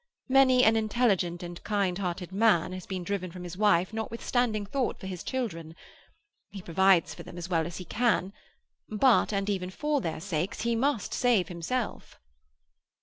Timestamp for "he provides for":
6.49-7.21